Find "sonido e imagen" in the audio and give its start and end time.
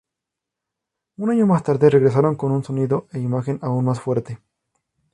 2.63-3.59